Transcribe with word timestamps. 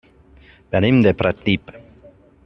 Venim 0.75 1.03
de 1.07 1.13
Pratdip. 1.21 1.69